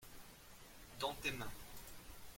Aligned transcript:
Dans 0.99 1.13
tes 1.21 1.29
mains. 1.33 1.51